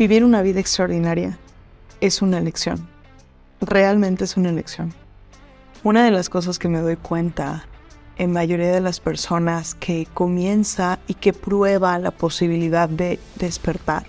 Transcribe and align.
Vivir 0.00 0.24
una 0.24 0.40
vida 0.40 0.60
extraordinaria 0.60 1.38
es 2.00 2.22
una 2.22 2.38
elección. 2.38 2.88
Realmente 3.60 4.24
es 4.24 4.38
una 4.38 4.48
elección. 4.48 4.94
Una 5.84 6.06
de 6.06 6.10
las 6.10 6.30
cosas 6.30 6.58
que 6.58 6.68
me 6.68 6.80
doy 6.80 6.96
cuenta 6.96 7.66
en 8.16 8.32
mayoría 8.32 8.72
de 8.72 8.80
las 8.80 8.98
personas 8.98 9.74
que 9.74 10.08
comienza 10.14 11.00
y 11.06 11.12
que 11.12 11.34
prueba 11.34 11.98
la 11.98 12.12
posibilidad 12.12 12.88
de 12.88 13.20
despertar 13.36 14.06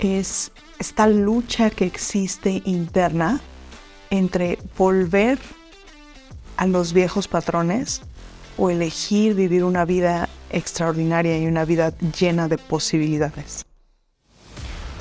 es 0.00 0.50
esta 0.80 1.06
lucha 1.06 1.70
que 1.70 1.86
existe 1.86 2.62
interna 2.64 3.40
entre 4.10 4.58
volver 4.76 5.38
a 6.56 6.66
los 6.66 6.92
viejos 6.92 7.28
patrones 7.28 8.02
o 8.58 8.70
elegir 8.70 9.36
vivir 9.36 9.62
una 9.62 9.84
vida 9.84 10.28
extraordinaria 10.50 11.38
y 11.38 11.46
una 11.46 11.64
vida 11.64 11.96
llena 12.18 12.48
de 12.48 12.58
posibilidades. 12.58 13.64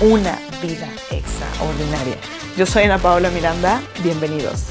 una 0.00 0.38
vida 0.60 0.90
extraordinaria. 1.10 2.16
Yo 2.54 2.66
soy 2.66 2.82
Ana 2.82 2.98
Paola 2.98 3.30
Miranda, 3.30 3.80
bienvenidos. 4.02 4.66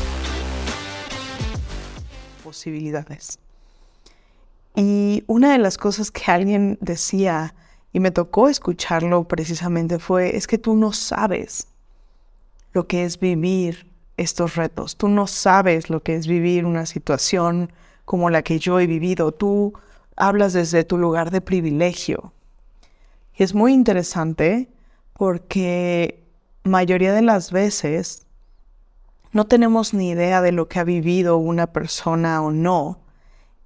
Posibilidades. 2.44 3.40
Y 4.76 5.24
una 5.26 5.54
de 5.54 5.58
las 5.58 5.80
cosas 5.80 6.12
que 6.12 6.32
alguien 6.32 6.78
decía, 6.80 7.56
y 7.92 8.00
me 8.00 8.12
tocó 8.12 8.50
escucharlo 8.50 9.28
precisamente, 9.28 9.98
fue, 9.98 10.36
es 10.38 10.46
que 10.46 10.60
tú 10.60 10.76
no 10.76 10.94
sabes 10.94 11.70
lo 12.74 12.86
que 12.86 13.04
es 13.04 13.20
vivir 13.20 13.90
estos 14.18 14.56
retos, 14.56 14.96
tú 14.96 15.08
no 15.08 15.26
sabes 15.26 15.90
lo 15.90 16.04
que 16.04 16.16
es 16.16 16.28
vivir 16.28 16.66
una 16.66 16.86
situación 16.86 17.74
como 18.06 18.30
la 18.30 18.44
que 18.44 18.60
yo 18.60 18.80
he 18.80 18.86
vivido, 18.86 19.32
tú 19.32 19.74
hablas 20.16 20.54
desde 20.54 20.84
tu 20.84 21.00
lugar 21.00 21.32
de 21.32 21.42
privilegio. 21.42 22.32
Y 23.36 23.42
es 23.42 23.56
muy 23.56 23.74
interesante 23.74 24.70
porque 25.18 26.24
mayoría 26.64 27.14
de 27.14 27.22
las 27.22 27.52
veces 27.52 28.26
no 29.32 29.48
tenemos 29.48 29.94
ni 29.94 30.10
idea 30.10 30.42
de 30.42 30.52
lo 30.52 30.68
que 30.68 30.80
ha 30.80 30.84
vivido 30.84 31.38
una 31.38 31.68
persona 31.68 32.42
o 32.42 32.52
no. 32.52 33.00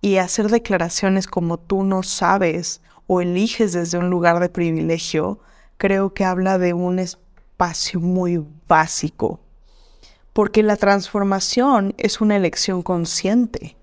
Y 0.01 0.17
hacer 0.17 0.49
declaraciones 0.49 1.27
como 1.27 1.59
tú 1.59 1.83
no 1.83 2.03
sabes 2.03 2.81
o 3.07 3.21
eliges 3.21 3.73
desde 3.73 3.97
un 3.97 4.09
lugar 4.09 4.39
de 4.39 4.49
privilegio, 4.49 5.39
creo 5.77 6.13
que 6.13 6.23
habla 6.23 6.57
de 6.57 6.73
un 6.73 6.99
espacio 6.99 7.99
muy 7.99 8.43
básico. 8.67 9.39
Porque 10.33 10.63
la 10.63 10.77
transformación 10.77 11.95
es 11.97 12.21
una 12.21 12.35
elección 12.35 12.83
consciente. 12.83 13.75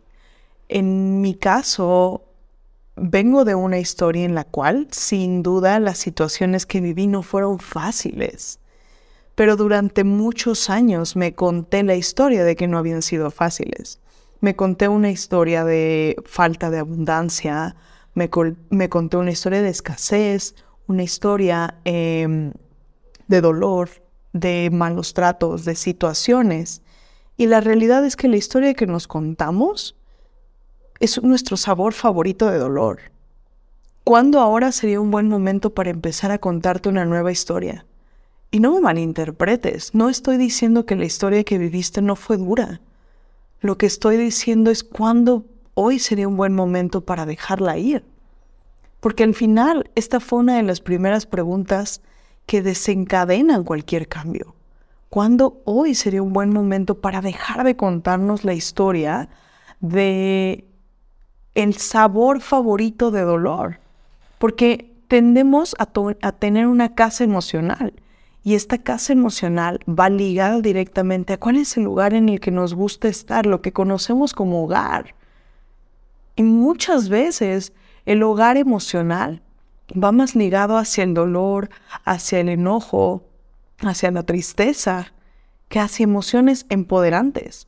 En 0.69 1.20
mi 1.20 1.34
caso, 1.34 2.25
vengo 2.97 3.44
de 3.44 3.55
una 3.55 3.78
historia 3.78 4.25
en 4.25 4.34
la 4.34 4.44
cual, 4.44 4.89
sin 4.91 5.42
duda, 5.42 5.78
las 5.80 5.98
situaciones 5.98 6.66
que 6.66 6.80
viví 6.80 7.06
no 7.06 7.22
fueron 7.22 7.58
fáciles 7.58 8.58
pero 9.36 9.56
durante 9.56 10.03
muchos 10.03 10.70
años 10.70 11.14
me 11.14 11.34
conté 11.34 11.84
la 11.84 11.94
historia 11.94 12.42
de 12.42 12.56
que 12.56 12.66
no 12.66 12.78
habían 12.78 13.03
sido 13.03 13.30
fáciles. 13.30 14.00
Me 14.41 14.56
conté 14.56 14.88
una 14.88 15.11
historia 15.11 15.64
de 15.64 16.16
falta 16.25 16.70
de 16.70 16.78
abundancia, 16.78 17.76
me, 18.15 18.31
conté 18.31 19.16
una 19.19 19.31
historia 19.31 19.60
de 19.60 19.69
escasez, 19.69 20.54
una 20.88 21.03
historia 21.03 21.78
em, 21.84 22.53
de 23.28 23.41
dolor, 23.43 23.91
de 24.32 24.70
malos 24.72 25.12
tratos, 25.12 25.66
de 25.66 25.75
situaciones. 25.75 26.81
Y 27.37 27.47
la 27.47 27.60
realidad 27.60 28.06
es 28.06 28.16
que 28.16 28.28
la 28.28 28.38
historia 28.38 28.72
que 28.72 28.87
nos 28.87 29.06
contamos 29.06 29.97
es 31.00 31.22
nuestro 31.22 31.56
sabor 31.56 31.92
favorito 31.92 32.50
de 32.50 32.58
dolor. 32.58 33.00
¿Cuándo 34.04 34.40
ahora 34.40 34.72
sería 34.72 35.00
un 35.00 35.10
buen 35.10 35.28
momento 35.28 35.74
para 35.74 35.90
empezar 35.90 36.30
a 36.30 36.38
contarte 36.38 36.88
una 36.88 37.04
nueva 37.04 37.32
historia? 37.32 37.86
Y 38.50 38.60
no 38.60 38.72
me 38.72 38.80
malinterpretes, 38.80 39.94
no 39.94 40.08
estoy 40.08 40.36
diciendo 40.36 40.86
que 40.86 40.96
la 40.96 41.04
historia 41.04 41.44
que 41.44 41.58
viviste 41.58 42.00
no 42.02 42.14
fue 42.14 42.36
dura. 42.36 42.80
Lo 43.60 43.76
que 43.78 43.86
estoy 43.86 44.16
diciendo 44.16 44.70
es 44.70 44.84
cuándo 44.84 45.44
hoy 45.74 45.98
sería 45.98 46.28
un 46.28 46.36
buen 46.36 46.54
momento 46.54 47.04
para 47.04 47.26
dejarla 47.26 47.78
ir. 47.78 48.04
Porque 49.00 49.24
al 49.24 49.34
final 49.34 49.90
esta 49.94 50.20
fue 50.20 50.38
una 50.38 50.56
de 50.56 50.62
las 50.62 50.80
primeras 50.80 51.26
preguntas 51.26 52.00
que 52.46 52.62
desencadenan 52.62 53.64
cualquier 53.64 54.08
cambio. 54.08 54.54
¿Cuándo 55.10 55.60
hoy 55.64 55.94
sería 55.94 56.22
un 56.22 56.32
buen 56.32 56.50
momento 56.50 57.00
para 57.00 57.20
dejar 57.20 57.64
de 57.64 57.76
contarnos 57.76 58.44
la 58.44 58.54
historia 58.54 59.28
de 59.80 60.66
el 61.56 61.75
sabor 61.75 62.41
favorito 62.41 63.11
de 63.11 63.22
dolor? 63.22 63.81
Porque 64.39 64.94
tendemos 65.09 65.75
a, 65.78 65.89
a 66.22 66.33
tener 66.33 66.67
una 66.67 66.94
casa 66.94 67.25
emocional 67.25 67.94
y 68.44 68.55
esta 68.55 68.78
casa 68.78 69.12
emocional 69.12 69.81
va 69.89 70.09
ligada 70.09 70.61
directamente 70.61 71.33
a 71.33 71.41
cuál 71.41 71.56
es 71.56 71.77
el 71.77 71.83
lugar 71.83 72.15
en 72.15 72.28
el 72.28 72.39
que 72.39 72.53
nos 72.53 72.75
gusta 72.75 73.09
estar, 73.09 73.44
lo 73.44 73.61
que 73.61 73.72
conocemos 73.72 74.34
como 74.34 74.62
hogar. 74.62 75.17
Y 76.37 76.44
muchas 76.44 77.09
veces 77.09 77.73
el 78.05 78.23
hogar 78.23 78.56
emocional 78.56 79.43
va 79.93 80.12
más 80.12 80.37
ligado 80.37 80.77
hacia 80.77 81.03
el 81.03 81.15
dolor, 81.15 81.71
hacia 82.05 82.38
el 82.38 82.49
enojo, 82.49 83.25
hacia 83.81 84.11
la 84.11 84.23
tristeza, 84.23 85.12
que 85.69 85.81
hacia 85.81 86.05
emociones 86.05 86.67
empoderantes. 86.69 87.67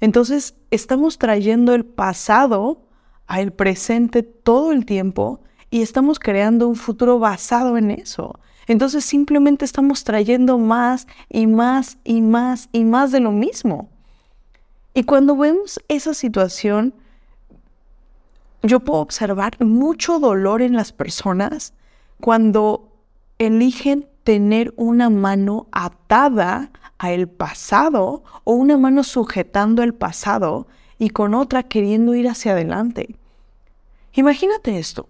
Entonces 0.00 0.54
estamos 0.70 1.18
trayendo 1.18 1.74
el 1.74 1.84
pasado 1.84 2.82
al 3.30 3.52
presente 3.52 4.24
todo 4.24 4.72
el 4.72 4.84
tiempo 4.84 5.40
y 5.70 5.82
estamos 5.82 6.18
creando 6.18 6.66
un 6.66 6.74
futuro 6.74 7.20
basado 7.20 7.78
en 7.78 7.92
eso. 7.92 8.40
Entonces 8.66 9.04
simplemente 9.04 9.64
estamos 9.64 10.02
trayendo 10.02 10.58
más 10.58 11.06
y 11.28 11.46
más 11.46 11.96
y 12.02 12.22
más 12.22 12.68
y 12.72 12.82
más 12.82 13.12
de 13.12 13.20
lo 13.20 13.30
mismo. 13.30 13.88
Y 14.94 15.04
cuando 15.04 15.36
vemos 15.36 15.80
esa 15.86 16.12
situación, 16.12 16.92
yo 18.64 18.80
puedo 18.80 18.98
observar 18.98 19.64
mucho 19.64 20.18
dolor 20.18 20.60
en 20.60 20.74
las 20.74 20.92
personas 20.92 21.72
cuando 22.20 22.88
eligen 23.38 24.08
tener 24.24 24.74
una 24.76 25.08
mano 25.08 25.68
atada 25.70 26.72
a 26.98 27.12
el 27.12 27.28
pasado 27.28 28.24
o 28.42 28.54
una 28.54 28.76
mano 28.76 29.04
sujetando 29.04 29.84
el 29.84 29.94
pasado 29.94 30.66
y 30.98 31.10
con 31.10 31.34
otra 31.34 31.62
queriendo 31.62 32.16
ir 32.16 32.28
hacia 32.28 32.52
adelante. 32.52 33.19
Imagínate 34.12 34.78
esto. 34.78 35.08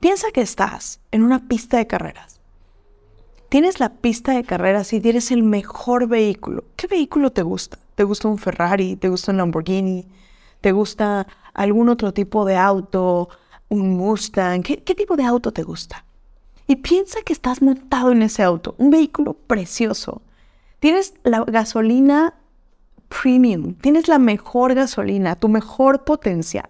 Piensa 0.00 0.30
que 0.32 0.42
estás 0.42 1.00
en 1.10 1.22
una 1.22 1.48
pista 1.48 1.78
de 1.78 1.86
carreras 1.86 2.36
tienes 3.48 3.80
la 3.80 3.90
pista 3.90 4.32
de 4.32 4.44
carreras 4.44 4.92
y 4.92 5.00
tienes 5.00 5.30
el 5.30 5.42
mejor 5.42 6.08
vehículo. 6.08 6.64
¿Qué 6.76 6.86
vehículo 6.86 7.30
te 7.30 7.42
gusta? 7.42 7.78
¿Te 7.94 8.04
gusta 8.04 8.28
un 8.28 8.38
Ferrari? 8.38 8.96
¿Te 8.96 9.08
gusta 9.08 9.32
un 9.32 9.38
Lamborghini? 9.38 10.06
¿Te 10.60 10.72
gusta 10.72 11.26
algún 11.54 11.88
otro 11.88 12.12
tipo 12.12 12.44
de 12.44 12.56
auto? 12.56 13.28
¿Un 13.68 13.96
Mustang? 13.96 14.62
¿Qué, 14.62 14.94
tipo 14.94 15.16
de 15.16 15.24
auto 15.24 15.52
te 15.52 15.62
gusta? 15.62 16.04
Y 16.66 16.76
piensa 16.76 17.22
que 17.22 17.32
estás 17.32 17.62
montado 17.62 18.12
en 18.12 18.22
ese 18.22 18.42
auto, 18.42 18.74
un 18.78 18.90
vehículo 18.90 19.34
precioso. 19.34 20.22
Tienes 20.80 21.14
la 21.22 21.44
gasolina 21.44 22.34
premium, 23.08 23.74
tienes 23.74 24.08
la 24.08 24.18
mejor 24.18 24.74
gasolina, 24.74 25.36
tu 25.36 25.48
mejor 25.48 26.04
potencial. 26.04 26.68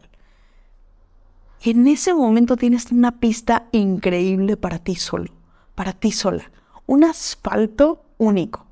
En 1.63 1.87
ese 1.89 2.15
momento 2.15 2.57
tienes 2.57 2.93
una 2.93 3.19
pista 3.19 3.67
increíble 3.73 4.57
para 4.57 4.79
ti 4.79 4.95
solo, 4.95 5.33
para 5.75 5.93
ti 5.93 6.13
sola 6.13 6.51
un 6.87 7.05
asfalto 7.05 8.05
único. 8.19 8.65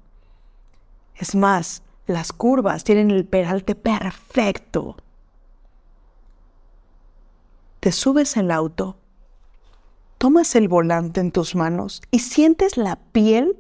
Es 1.17 1.35
más, 1.35 1.83
las 2.07 2.33
curvas 2.33 2.85
tienen 2.85 3.11
el 3.11 3.25
peralte 3.25 3.75
perfecto. 3.75 4.97
Te 7.81 7.93
subes 7.93 8.37
el 8.37 8.51
auto, 8.51 8.97
tomas 10.19 10.55
el 10.55 10.69
volante 10.69 11.21
en 11.21 11.33
tus 11.33 11.55
manos 11.55 12.03
y 12.11 12.21
sientes 12.21 12.77
la 12.77 12.97
piel 12.97 13.59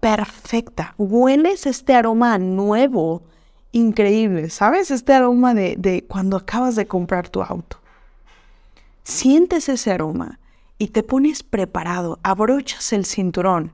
perfecta. 0.00 0.94
Hueles 0.98 1.66
este 1.66 1.94
aroma 1.94 2.36
nuevo, 2.38 3.22
increíble. 3.72 4.50
¿Sabes? 4.50 4.90
Este 4.90 5.14
aroma 5.14 5.54
de, 5.54 5.76
de 5.78 6.04
cuando 6.04 6.36
acabas 6.36 6.76
de 6.76 6.86
comprar 6.86 7.30
tu 7.30 7.42
auto. 7.42 7.78
Sientes 9.04 9.68
ese 9.68 9.92
aroma 9.92 10.40
y 10.78 10.88
te 10.88 11.02
pones 11.02 11.42
preparado, 11.42 12.18
abrochas 12.22 12.92
el 12.94 13.04
cinturón 13.04 13.72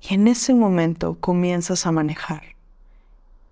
Y 0.00 0.14
en 0.14 0.28
ese 0.28 0.54
momento 0.54 1.18
comienzas 1.20 1.86
a 1.86 1.92
manejar 1.92 2.54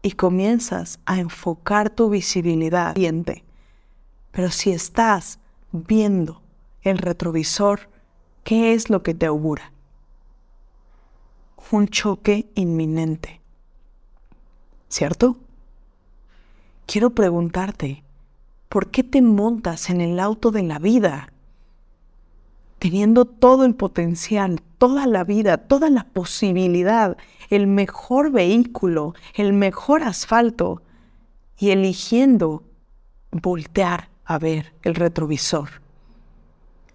y 0.00 0.12
comienzas 0.12 1.00
a 1.06 1.18
enfocar 1.18 1.90
tu 1.90 2.08
visibilidad. 2.08 2.94
Pero 4.30 4.50
si 4.50 4.70
estás 4.70 5.40
viendo 5.72 6.40
el 6.82 6.98
retrovisor, 6.98 7.90
¿qué 8.44 8.74
es 8.74 8.90
lo 8.90 9.02
que 9.02 9.14
te 9.14 9.26
augura? 9.26 9.72
Un 11.72 11.88
choque 11.88 12.48
inminente. 12.54 13.40
¿Cierto? 14.88 15.36
Quiero 16.86 17.10
preguntarte, 17.10 18.04
¿por 18.68 18.90
qué 18.90 19.02
te 19.02 19.22
montas 19.22 19.90
en 19.90 20.00
el 20.00 20.20
auto 20.20 20.50
de 20.50 20.62
la 20.62 20.78
vida? 20.78 21.32
Teniendo 22.78 23.24
todo 23.24 23.64
el 23.64 23.74
potencial, 23.74 24.60
toda 24.78 25.06
la 25.06 25.24
vida, 25.24 25.56
toda 25.58 25.90
la 25.90 26.04
posibilidad, 26.04 27.16
el 27.50 27.66
mejor 27.66 28.30
vehículo, 28.30 29.14
el 29.34 29.52
mejor 29.52 30.02
asfalto, 30.02 30.82
y 31.58 31.70
eligiendo 31.70 32.62
voltear 33.32 34.08
a 34.24 34.38
ver 34.38 34.72
el 34.82 34.94
retrovisor. 34.94 35.68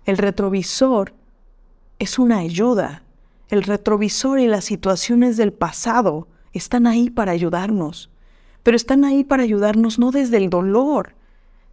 El 0.05 0.17
retrovisor 0.17 1.13
es 1.99 2.17
una 2.17 2.37
ayuda. 2.37 3.03
El 3.49 3.63
retrovisor 3.63 4.39
y 4.39 4.47
las 4.47 4.63
situaciones 4.63 5.35
del 5.35 5.51
pasado 5.51 6.27
están 6.53 6.87
ahí 6.87 7.09
para 7.09 7.33
ayudarnos, 7.33 8.09
pero 8.63 8.77
están 8.77 9.03
ahí 9.03 9.23
para 9.23 9.43
ayudarnos 9.43 9.99
no 9.99 10.11
desde 10.11 10.37
el 10.37 10.49
dolor, 10.49 11.13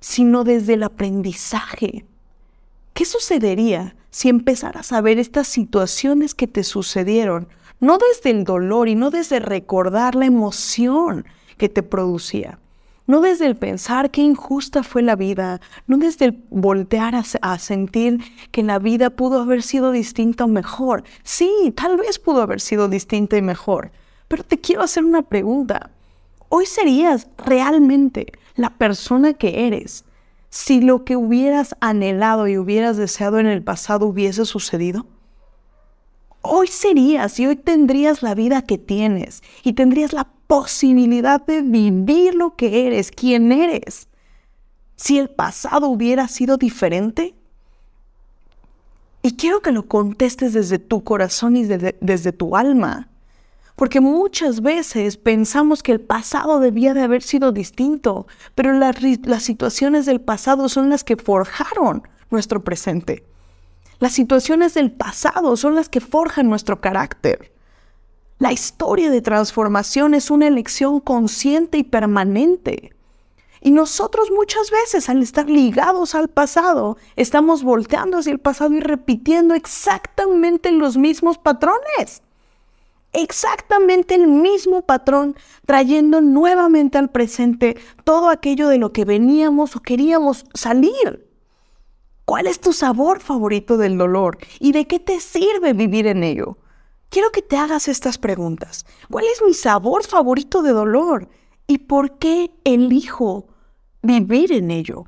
sino 0.01 0.45
desde 0.45 0.75
el 0.75 0.83
aprendizaje. 0.83 2.05
¿Qué 2.95 3.05
sucedería 3.05 3.95
si 4.11 4.29
empezaras 4.29 4.93
a 4.93 5.01
ver 5.01 5.19
estas 5.19 5.47
situaciones 5.47 6.35
que 6.35 6.47
te 6.47 6.65
sucedieron, 6.65 7.49
no 7.79 7.99
desde 7.99 8.31
el 8.31 8.45
dolor 8.45 8.89
y 8.89 8.95
no 8.95 9.11
desde 9.11 9.39
recordar 9.39 10.15
la 10.15 10.27
emoción 10.27 11.25
que 11.57 11.69
te 11.69 11.83
producía, 11.83 12.59
no 13.07 13.21
desde 13.21 13.47
el 13.47 13.57
pensar 13.57 14.11
qué 14.11 14.21
injusta 14.21 14.83
fue 14.83 15.03
la 15.03 15.17
vida, 15.17 15.61
no 15.87 15.99
desde 15.99 16.27
el 16.27 16.45
voltear 16.51 17.15
a, 17.15 17.59
sentir 17.59 18.21
que 18.51 18.63
la 18.63 18.79
vida 18.79 19.11
pudo 19.11 19.41
haber 19.41 19.63
sido 19.63 19.91
distinta 19.91 20.45
o 20.45 20.49
mejor. 20.49 21.03
Sí, 21.25 21.73
tal 21.77 21.97
vez 21.97 22.19
pudo 22.19 22.43
haber 22.43 22.61
sido 22.61 22.89
distinta 22.89 23.37
y 23.37 23.43
mejor, 23.43 23.91
pero 24.29 24.45
te 24.45 24.61
quiero 24.61 24.83
hacer 24.83 25.05
una 25.05 25.23
pregunta. 25.23 25.91
¿Hoy 26.49 26.67
serías 26.67 27.29
realmente 27.39 28.33
la 28.61 28.71
persona 28.71 29.35
que 29.35 29.67
eres 29.67 30.05
si 30.51 30.81
lo 30.81 31.05
que 31.05 31.17
hubieras 31.17 31.77
anhelado 31.81 32.49
y 32.49 32.59
hubieras 32.59 32.97
deseado 32.97 33.39
en 33.39 33.47
el 33.47 33.63
pasado 33.63 34.07
hubiese 34.07 34.45
sucedido? 34.45 35.07
Hoy 36.43 36.69
serías 36.69 37.39
y 37.39 37.47
hoy 37.47 37.57
tendrías 37.57 38.23
la 38.23 38.35
vida 38.35 38.63
que 38.63 38.79
tienes 38.79 39.43
y 39.63 39.75
tendrías 39.75 40.13
la 40.13 40.29
posibilidad 40.47 41.45
de 41.45 41.63
vivir 41.63 42.35
lo 42.35 42.57
que 42.57 42.87
eres, 42.87 43.11
quién 43.11 43.53
eres. 43.53 44.09
Si 44.97 45.19
el 45.19 45.31
pasado 45.31 45.89
hubiera 45.89 46.27
sido 46.29 46.57
diferente. 46.57 47.35
Y 49.23 49.37
quiero 49.37 49.61
que 49.61 49.71
lo 49.71 49.87
contestes 49.87 50.55
desde 50.55 50.79
tu 50.79 51.05
corazón 51.05 51.57
y 51.57 51.65
desde, 51.65 52.33
tu 52.33 52.57
alma. 52.57 53.10
Porque 53.81 54.03
muchas 54.03 54.61
veces 54.61 55.17
pensamos 55.17 55.83
que 55.83 55.93
el 55.93 56.03
pasado 56.03 56.61
debía 56.61 56.93
de 56.93 57.01
haber 57.01 57.23
sido 57.23 57.51
distinto, 57.51 58.27
pero 58.55 58.75
las, 58.75 58.97
las 59.23 59.43
situaciones 59.43 60.05
del 60.05 60.21
pasado 60.21 60.69
son 60.69 60.91
las 60.91 61.03
que 61.03 61.17
forjaron 61.17 62.07
nuestro 62.29 62.63
presente. 62.63 63.25
Las 63.99 64.13
situaciones 64.13 64.75
del 64.75 64.93
pasado 64.93 65.57
son 65.57 65.77
las 65.77 65.89
que 65.89 66.03
forjan 66.03 66.51
nuestro 66.51 66.83
carácter. 66.83 67.55
La 68.39 68.53
historia 68.53 69.11
de 69.11 69.23
transformación 69.23 70.13
es 70.13 70.31
una 70.31 70.47
elección 70.47 71.01
consciente 71.01 71.79
y 71.79 71.83
permanente. 71.83 72.95
Y 73.63 73.71
nosotros 73.71 74.31
muchas 74.31 74.71
veces 74.71 75.09
al 75.09 75.23
estar 75.23 75.49
ligados 75.49 76.15
al 76.15 76.29
pasado, 76.29 76.99
estamos 77.17 77.63
volteando 77.63 78.19
hacia 78.19 78.33
el 78.33 78.41
pasado 78.41 78.75
y 78.75 78.81
repitiendo 78.81 79.55
exactamente 79.55 80.71
los 80.71 80.99
mismos 80.99 81.39
patrones. 81.39 82.21
Exactamente 83.13 84.15
el 84.15 84.29
mismo 84.29 84.83
patrón, 84.83 85.35
trayendo 85.67 86.21
nuevamente 86.21 86.97
al 86.97 87.11
presente 87.11 87.77
todo 88.05 88.29
aquello 88.29 88.69
de 88.69 88.79
lo 88.79 88.93
que 88.93 89.05
veníamos 89.05 89.75
o 89.75 89.81
queríamos 89.81 90.45
salir. 90.55 91.29
¿Cuál 92.25 92.47
es 92.47 92.61
tu 92.61 92.73
sabor 92.73 93.21
favorito 93.21 93.77
del 93.77 93.99
dolor? 93.99 94.39
¿Y 94.61 94.71
de 94.71 94.87
qué 94.87 95.01
te 95.01 95.19
sirve 95.19 95.73
vivir 95.73 96.07
en 96.07 96.23
ello? 96.23 96.59
Quiero 97.09 97.33
que 97.33 97.43
te 97.43 97.57
hagas 97.57 97.89
estas 97.89 98.19
preguntas. 98.19 98.87
¿Cuál 99.11 99.25
es 99.25 99.43
mi 99.45 99.53
sabor 99.53 100.05
favorito 100.05 100.63
de 100.63 100.71
dolor? 100.71 101.29
¿Y 101.67 101.79
por 101.79 102.19
qué 102.19 102.53
elijo 102.63 103.49
vivir 104.03 104.53
en 104.53 104.71
ello? 104.71 105.07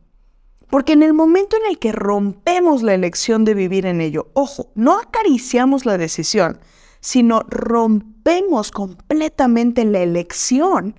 Porque 0.69 0.94
en 0.94 1.04
el 1.04 1.12
momento 1.12 1.56
en 1.56 1.70
el 1.70 1.78
que 1.78 1.93
rompemos 1.93 2.82
la 2.82 2.94
elección 2.94 3.44
de 3.44 3.54
vivir 3.54 3.87
en 3.87 4.00
ello, 4.00 4.31
ojo, 4.32 4.72
no 4.75 4.99
acariciamos 4.99 5.87
la 5.87 5.99
decisión, 5.99 6.58
sino 7.02 7.40
rompemos 7.49 8.70
completamente 8.70 9.84
la 9.84 10.00
elección 10.00 10.94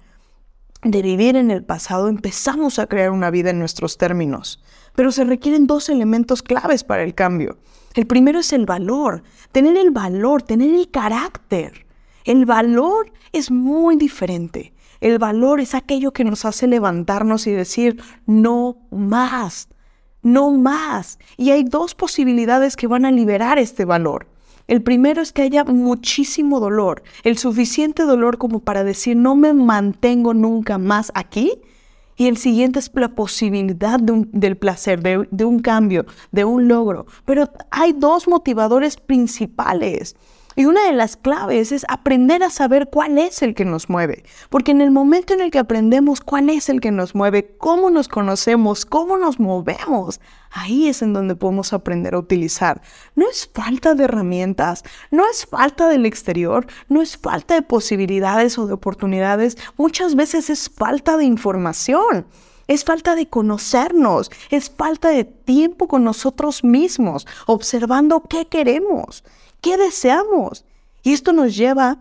de 0.83 1.01
vivir 1.01 1.37
en 1.37 1.49
el 1.49 1.63
pasado, 1.63 2.09
empezamos 2.09 2.77
a 2.77 2.87
crear 2.87 3.09
una 3.09 3.31
vida 3.31 3.49
en 3.49 3.59
nuestros 3.59 3.97
términos. 3.97 4.61
Pero 4.95 5.11
se 5.13 5.23
requieren 5.23 5.65
dos 5.65 5.87
elementos 5.87 6.43
claves 6.43 6.83
para 6.83 7.03
el 7.03 7.15
cambio. 7.15 7.57
El 7.95 8.05
primero 8.05 8.39
es 8.39 8.51
el 8.53 8.65
valor, 8.65 9.23
tener 9.51 9.77
el 9.77 9.91
valor, 9.91 10.43
tener 10.43 10.73
el 10.75 10.91
carácter. 10.91 11.85
El 12.25 12.45
valor 12.45 13.11
es 13.31 13.49
muy 13.49 13.95
diferente. 13.95 14.73
El 14.99 15.19
valor 15.19 15.61
es 15.61 15.73
aquello 15.73 16.11
que 16.11 16.25
nos 16.25 16.43
hace 16.43 16.67
levantarnos 16.67 17.47
y 17.47 17.51
decir, 17.51 18.01
no 18.25 18.77
más, 18.91 19.69
no 20.21 20.51
más. 20.51 21.17
Y 21.37 21.51
hay 21.51 21.63
dos 21.63 21.95
posibilidades 21.95 22.75
que 22.75 22.87
van 22.87 23.05
a 23.05 23.11
liberar 23.11 23.57
este 23.57 23.85
valor. 23.85 24.32
El 24.67 24.81
primero 24.81 25.21
es 25.21 25.33
que 25.33 25.41
haya 25.41 25.63
muchísimo 25.65 26.59
dolor, 26.59 27.03
el 27.23 27.37
suficiente 27.37 28.03
dolor 28.03 28.37
como 28.37 28.59
para 28.59 28.83
decir, 28.83 29.17
no 29.17 29.35
me 29.35 29.53
mantengo 29.53 30.33
nunca 30.33 30.77
más 30.77 31.11
aquí 31.15 31.59
y 32.15 32.27
el 32.27 32.37
siguiente 32.37 32.79
es 32.79 32.91
la 32.93 33.15
posibilidad 33.15 33.99
del 33.99 34.57
placer, 34.57 35.01
de, 35.01 35.45
un 35.45 35.59
cambio, 35.59 36.05
de 36.31 36.45
un 36.45 36.67
logro. 36.67 37.05
Pero 37.25 37.49
hay 37.71 37.93
dos 37.93 38.27
motivadores 38.27 38.97
principales. 38.97 40.15
Y 40.55 40.65
una 40.65 40.85
de 40.85 40.93
las 40.93 41.17
claves 41.17 41.71
es 41.71 41.85
aprender 41.89 42.43
a 42.43 42.49
saber 42.49 42.89
cuál 42.89 43.17
es 43.17 43.41
el 43.41 43.55
que 43.55 43.65
nos 43.65 43.89
mueve. 43.89 44.23
Porque 44.49 44.71
en 44.71 44.81
el 44.81 44.91
momento 44.91 45.33
en 45.33 45.41
el 45.41 45.51
que 45.51 45.59
aprendemos 45.59 46.21
cuál 46.21 46.49
es 46.49 46.69
el 46.69 46.79
que 46.79 46.91
nos 46.91 47.15
mueve, 47.15 47.55
cómo 47.57 47.89
nos 47.89 48.07
conocemos, 48.07 48.85
cómo 48.85 49.17
nos 49.17 49.39
movemos, 49.39 50.19
ahí 50.51 50.87
es 50.87 51.01
en 51.01 51.13
donde 51.13 51.35
podemos 51.35 51.73
aprender 51.73 52.13
a 52.13 52.19
utilizar. 52.19 52.81
No 53.15 53.29
es 53.29 53.49
falta 53.53 53.95
de 53.95 54.03
herramientas, 54.03 54.83
no 55.11 55.27
es 55.29 55.45
falta 55.45 55.87
del 55.89 56.05
exterior, 56.05 56.67
no 56.89 57.01
es 57.01 57.17
falta 57.17 57.55
de 57.55 57.61
posibilidades 57.61 58.57
o 58.57 58.67
de 58.67 58.73
oportunidades, 58.73 59.57
muchas 59.77 60.15
veces 60.15 60.49
es 60.49 60.69
falta 60.69 61.17
de 61.17 61.25
información. 61.25 62.27
Es 62.65 62.85
falta 62.85 63.15
de 63.15 63.27
conocernos, 63.27 64.31
es 64.49 64.69
falta 64.69 65.09
de 65.09 65.25
tiempo 65.25 65.89
con 65.89 66.05
nosotros 66.05 66.63
mismos, 66.63 67.27
observando 67.45 68.23
qué 68.29 68.45
queremos. 68.45 69.25
¿Qué 69.63 69.77
deseamos? 69.77 70.65
Y 71.03 71.13
esto 71.13 71.31
nos 71.31 71.55
lleva 71.55 71.99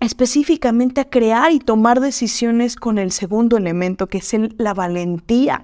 específicamente 0.00 1.02
a 1.02 1.10
crear 1.10 1.52
y 1.52 1.58
tomar 1.58 2.00
decisiones 2.00 2.76
con 2.76 2.96
el 2.96 3.12
segundo 3.12 3.58
elemento, 3.58 4.06
que 4.06 4.18
es 4.18 4.34
la 4.56 4.72
valentía. 4.72 5.60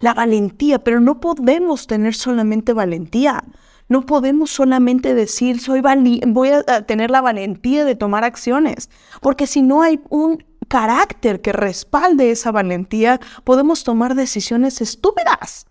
La 0.00 0.12
valentía, 0.12 0.84
pero 0.84 1.00
no 1.00 1.18
podemos 1.18 1.86
tener 1.86 2.14
solamente 2.14 2.74
valentía. 2.74 3.42
No 3.88 4.04
podemos 4.04 4.50
solamente 4.50 5.14
decir, 5.14 5.60
soy 5.60 5.80
voy 6.26 6.50
a 6.50 6.82
tener 6.82 7.10
la 7.10 7.22
valentía 7.22 7.86
de 7.86 7.94
tomar 7.94 8.22
acciones, 8.22 8.90
porque 9.22 9.46
si 9.46 9.62
no 9.62 9.80
hay 9.80 9.98
un 10.10 10.44
carácter 10.68 11.40
que 11.40 11.54
respalde 11.54 12.30
esa 12.30 12.52
valentía, 12.52 13.18
podemos 13.44 13.82
tomar 13.82 14.14
decisiones 14.14 14.82
estúpidas. 14.82 15.64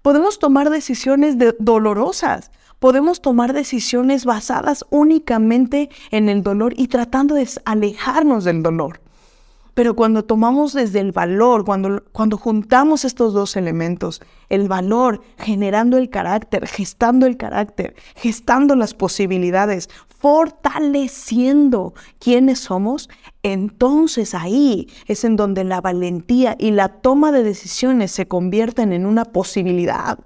Podemos 0.00 0.38
tomar 0.38 0.70
decisiones 0.70 1.36
dolorosas 1.58 2.52
podemos 2.82 3.22
tomar 3.22 3.52
decisiones 3.52 4.24
basadas 4.24 4.84
únicamente 4.90 5.88
en 6.10 6.28
el 6.28 6.42
dolor 6.42 6.74
y 6.76 6.88
tratando 6.88 7.36
de 7.36 7.48
alejarnos 7.64 8.42
del 8.42 8.64
dolor. 8.64 9.00
Pero 9.74 9.94
cuando 9.94 10.24
tomamos 10.24 10.72
desde 10.72 10.98
el 10.98 11.12
valor, 11.12 11.64
cuando, 11.64 12.02
cuando 12.10 12.36
juntamos 12.36 13.04
estos 13.04 13.34
dos 13.34 13.54
elementos, 13.54 14.20
el 14.48 14.66
valor 14.66 15.20
generando 15.38 15.96
el 15.96 16.10
carácter, 16.10 16.66
gestando 16.66 17.26
el 17.26 17.36
carácter, 17.36 17.94
gestando 18.16 18.74
las 18.74 18.94
posibilidades, 18.94 19.88
fortaleciendo 20.18 21.94
quiénes 22.18 22.58
somos, 22.58 23.08
entonces 23.44 24.34
ahí 24.34 24.88
es 25.06 25.22
en 25.22 25.36
donde 25.36 25.62
la 25.62 25.80
valentía 25.80 26.56
y 26.58 26.72
la 26.72 26.88
toma 26.88 27.30
de 27.30 27.44
decisiones 27.44 28.10
se 28.10 28.26
convierten 28.26 28.92
en 28.92 29.06
una 29.06 29.24
posibilidad 29.24 30.18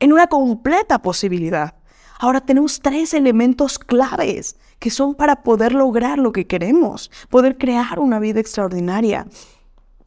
en 0.00 0.12
una 0.12 0.26
completa 0.26 1.00
posibilidad. 1.00 1.74
Ahora 2.18 2.40
tenemos 2.40 2.80
tres 2.80 3.14
elementos 3.14 3.78
claves 3.78 4.56
que 4.78 4.90
son 4.90 5.14
para 5.14 5.42
poder 5.42 5.72
lograr 5.74 6.18
lo 6.18 6.32
que 6.32 6.46
queremos, 6.46 7.10
poder 7.28 7.58
crear 7.58 7.98
una 7.98 8.18
vida 8.18 8.40
extraordinaria. 8.40 9.26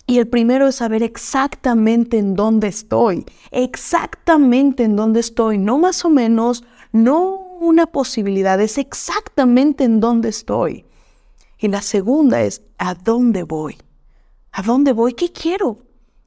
Y 0.06 0.20
el 0.20 0.28
primero 0.28 0.68
es 0.68 0.76
saber 0.76 1.04
exactamente 1.04 2.18
en 2.18 2.36
dónde 2.36 2.68
estoy, 2.68 3.26
exactamente 3.52 4.84
en 4.84 4.96
dónde 4.96 5.20
estoy, 5.20 5.58
no 5.58 5.80
más 5.80 6.06
o 6.06 6.10
menos, 6.10 6.64
no 6.94 7.48
una 7.60 7.88
posibilidad, 7.88 8.60
es 8.62 8.78
exactamente 8.78 9.84
en 9.84 10.00
dónde 10.00 10.30
estoy. 10.30 10.86
Y 11.60 11.68
la 11.68 11.82
segunda 11.82 12.42
es 12.42 12.62
a 12.78 12.94
dónde 12.94 13.44
voy. 13.44 13.78
¿A 14.52 14.62
dónde 14.62 14.94
voy? 14.94 15.14
¿Qué 15.14 15.32
quiero? 15.32 15.80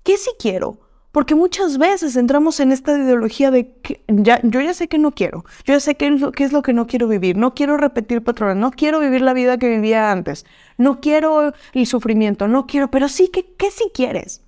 ¿Qué 0.02 0.16
sí 0.16 0.30
quiero? 0.38 0.78
Porque 1.12 1.34
muchas 1.34 1.76
veces 1.78 2.14
entramos 2.14 2.60
en 2.60 2.70
esta 2.70 2.96
ideología 2.96 3.50
de 3.50 3.72
que 3.82 4.00
yo 4.08 4.60
ya 4.60 4.74
sé 4.74 4.86
que 4.86 4.98
no 4.98 5.10
quiero, 5.10 5.44
yo 5.64 5.74
ya 5.74 5.80
sé 5.80 5.96
qué 5.96 6.06
es, 6.06 6.20
lo, 6.20 6.30
es 6.36 6.52
lo 6.52 6.62
que 6.62 6.72
no 6.72 6.86
quiero 6.86 7.08
vivir, 7.08 7.36
no 7.36 7.52
quiero 7.52 7.76
repetir 7.76 8.22
patrones, 8.22 8.56
no 8.56 8.70
quiero 8.70 9.00
vivir 9.00 9.20
la 9.20 9.32
vida 9.32 9.58
que 9.58 9.68
vivía 9.68 10.12
antes, 10.12 10.46
no 10.78 11.00
quiero 11.00 11.52
el 11.72 11.86
sufrimiento, 11.86 12.46
no 12.46 12.66
quiero, 12.68 12.92
pero 12.92 13.08
sí, 13.08 13.28
que, 13.28 13.44
¿qué 13.44 13.72
sí 13.72 13.90
quieres? 13.92 14.42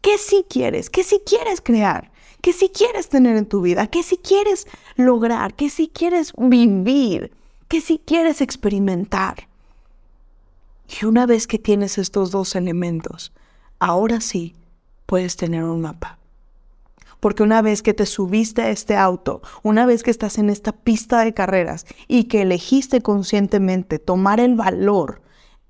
¿Qué 0.00 0.18
sí 0.18 0.46
quieres? 0.48 0.90
¿Qué 0.90 1.02
sí 1.02 1.20
quieres 1.26 1.60
crear? 1.60 2.12
¿Qué 2.40 2.52
sí 2.52 2.70
quieres 2.72 3.08
tener 3.08 3.36
en 3.36 3.46
tu 3.46 3.60
vida? 3.60 3.88
¿Qué 3.88 4.04
sí 4.04 4.18
quieres 4.18 4.68
lograr? 4.94 5.54
¿Qué 5.54 5.68
sí 5.68 5.90
quieres 5.92 6.32
vivir? 6.38 7.32
¿Qué 7.66 7.80
sí 7.80 8.00
quieres 8.04 8.40
experimentar? 8.40 9.48
Y 10.88 11.04
una 11.04 11.26
vez 11.26 11.48
que 11.48 11.58
tienes 11.58 11.98
estos 11.98 12.30
dos 12.30 12.54
elementos, 12.54 13.32
ahora 13.80 14.20
sí 14.20 14.54
puedes 15.06 15.36
tener 15.36 15.64
un 15.64 15.80
mapa. 15.80 16.18
Porque 17.20 17.42
una 17.42 17.62
vez 17.62 17.82
que 17.82 17.94
te 17.94 18.06
subiste 18.06 18.62
a 18.62 18.70
este 18.70 18.96
auto, 18.96 19.40
una 19.62 19.86
vez 19.86 20.02
que 20.02 20.10
estás 20.10 20.38
en 20.38 20.50
esta 20.50 20.72
pista 20.72 21.24
de 21.24 21.32
carreras 21.32 21.86
y 22.08 22.24
que 22.24 22.42
elegiste 22.42 23.00
conscientemente 23.00 23.98
tomar 23.98 24.38
el 24.38 24.54
valor, 24.54 25.22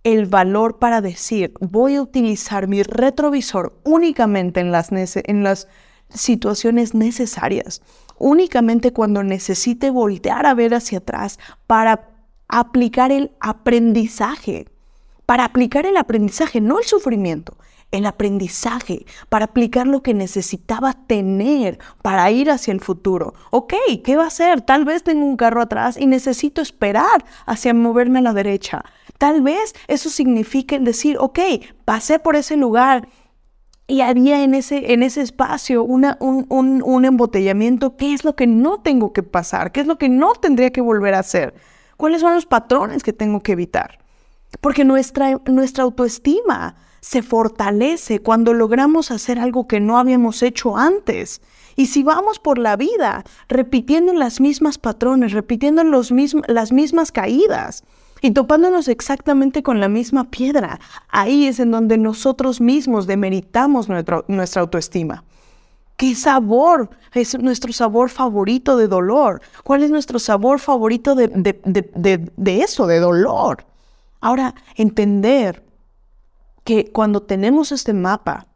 el 0.02 0.26
valor 0.26 0.78
para 0.78 1.00
decir, 1.00 1.54
voy 1.60 1.96
a 1.96 2.02
utilizar 2.02 2.68
mi 2.68 2.82
retrovisor 2.82 3.78
únicamente 3.84 4.60
en 4.60 4.72
las, 4.72 4.90
en 4.92 5.42
las 5.42 5.68
situaciones 6.08 6.94
necesarias, 6.94 7.82
únicamente 8.18 8.92
cuando 8.92 9.22
necesite 9.22 9.90
voltear 9.90 10.46
a 10.46 10.54
ver 10.54 10.74
hacia 10.74 10.98
atrás 10.98 11.38
para 11.66 12.10
aplicar 12.48 13.12
el 13.12 13.32
aprendizaje, 13.40 14.68
para 15.26 15.44
aplicar 15.44 15.86
el 15.86 15.96
aprendizaje, 15.96 16.60
no 16.60 16.78
el 16.78 16.84
sufrimiento, 16.84 17.56
el 17.92 18.06
aprendizaje, 18.06 19.06
para 19.28 19.46
aplicar 19.46 19.86
lo 19.86 20.02
que 20.02 20.12
necesitaba 20.12 20.92
tener 21.06 21.78
para 22.02 22.30
ir 22.30 22.50
hacia 22.50 22.72
el 22.72 22.80
futuro. 22.80 23.34
Ok, 23.50 23.74
¿qué 24.04 24.16
va 24.16 24.24
a 24.24 24.28
hacer? 24.28 24.60
Tal 24.60 24.84
vez 24.84 25.02
tengo 25.02 25.24
un 25.24 25.36
carro 25.36 25.62
atrás 25.62 25.96
y 25.98 26.06
necesito 26.06 26.60
esperar 26.60 27.24
hacia 27.46 27.74
moverme 27.74 28.18
a 28.18 28.22
la 28.22 28.32
derecha. 28.32 28.84
Tal 29.18 29.40
vez 29.40 29.74
eso 29.88 30.10
signifique 30.10 30.78
decir, 30.78 31.16
ok, 31.18 31.38
pasé 31.84 32.18
por 32.18 32.36
ese 32.36 32.56
lugar 32.56 33.08
y 33.86 34.00
había 34.00 34.42
en 34.42 34.54
ese, 34.54 34.92
en 34.92 35.02
ese 35.02 35.22
espacio 35.22 35.84
una, 35.84 36.18
un, 36.20 36.46
un, 36.48 36.82
un 36.84 37.04
embotellamiento. 37.04 37.96
¿Qué 37.96 38.12
es 38.12 38.24
lo 38.24 38.34
que 38.34 38.46
no 38.46 38.80
tengo 38.80 39.12
que 39.12 39.22
pasar? 39.22 39.72
¿Qué 39.72 39.80
es 39.80 39.86
lo 39.86 39.96
que 39.96 40.08
no 40.08 40.32
tendría 40.34 40.70
que 40.70 40.80
volver 40.80 41.14
a 41.14 41.20
hacer? 41.20 41.54
¿Cuáles 41.96 42.20
son 42.20 42.34
los 42.34 42.46
patrones 42.46 43.02
que 43.02 43.12
tengo 43.12 43.42
que 43.42 43.52
evitar? 43.52 43.98
Porque 44.60 44.84
nuestra, 44.84 45.40
nuestra 45.46 45.84
autoestima 45.84 46.76
se 47.06 47.22
fortalece 47.22 48.18
cuando 48.18 48.52
logramos 48.52 49.12
hacer 49.12 49.38
algo 49.38 49.68
que 49.68 49.78
no 49.78 49.96
habíamos 49.96 50.42
hecho 50.42 50.76
antes. 50.76 51.40
Y 51.76 51.86
si 51.86 52.02
vamos 52.02 52.40
por 52.40 52.58
la 52.58 52.74
vida 52.74 53.22
repitiendo 53.48 54.12
las 54.12 54.40
mismas 54.40 54.76
patrones, 54.76 55.30
repitiendo 55.30 55.84
los 55.84 56.12
las 56.48 56.72
mismas 56.72 57.12
caídas 57.12 57.84
y 58.22 58.32
topándonos 58.32 58.88
exactamente 58.88 59.62
con 59.62 59.78
la 59.78 59.88
misma 59.88 60.32
piedra, 60.32 60.80
ahí 61.08 61.46
es 61.46 61.60
en 61.60 61.70
donde 61.70 61.96
nosotros 61.96 62.60
mismos 62.60 63.06
demeritamos 63.06 63.88
nuestra 63.88 64.62
autoestima. 64.62 65.22
¿Qué 65.96 66.16
sabor 66.16 66.90
es 67.14 67.38
nuestro 67.38 67.72
sabor 67.72 68.10
favorito 68.10 68.76
de 68.76 68.88
dolor? 68.88 69.42
¿Cuál 69.62 69.84
es 69.84 69.92
nuestro 69.92 70.18
sabor 70.18 70.58
favorito 70.58 71.14
de, 71.14 71.28
de 71.28 72.62
eso, 72.62 72.88
de 72.88 72.98
dolor? 72.98 73.64
Ahora, 74.20 74.56
entender 74.74 75.65
que 76.66 76.90
cuando 76.90 77.22
tenemos 77.22 77.70
este 77.70 77.94
mapa 77.94 78.48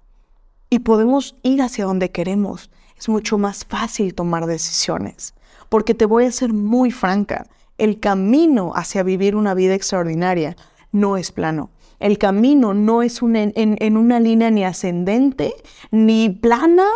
y 0.68 0.80
podemos 0.80 1.36
ir 1.44 1.62
hacia 1.62 1.84
donde 1.84 2.10
queremos, 2.10 2.68
es 2.98 3.08
mucho 3.08 3.38
más 3.38 3.64
fácil 3.64 4.14
tomar 4.14 4.46
decisiones. 4.46 5.32
Porque 5.68 5.94
te 5.94 6.06
voy 6.06 6.24
a 6.24 6.32
ser 6.32 6.52
muy 6.52 6.90
franca, 6.90 7.46
el 7.78 8.00
camino 8.00 8.72
hacia 8.74 9.04
vivir 9.04 9.36
una 9.36 9.54
vida 9.54 9.74
extraordinaria 9.74 10.56
no 10.90 11.16
es 11.16 11.30
plano. 11.30 11.70
El 12.00 12.18
camino 12.18 12.74
no 12.74 13.02
es 13.02 13.20
en, 13.22 13.96
una 13.96 14.18
línea 14.18 14.50
ni 14.50 14.64
ascendente, 14.64 15.54
ni 15.92 16.30
plana, 16.30 16.86